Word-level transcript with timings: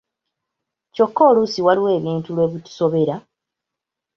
Kyokka 0.93 1.21
oluusi 1.29 1.59
waliwo 1.65 1.89
ebintu 1.97 2.29
lwe 2.35 2.45
bitusobera. 2.53 3.15